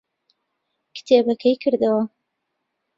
کتێبەکەی 0.95 1.55
کردەوە. 1.63 2.03